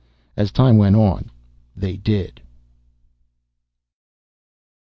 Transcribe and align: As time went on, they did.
As 0.35 0.51
time 0.51 0.79
went 0.79 0.95
on, 0.95 1.29
they 1.75 1.95
did. 1.95 2.41